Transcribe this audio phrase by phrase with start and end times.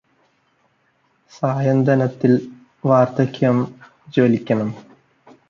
[1.31, 2.39] സായന്തനത്തില്
[2.83, 3.59] വാര്ദ്ധക്യം
[4.13, 4.71] ജ്വലിക്കണം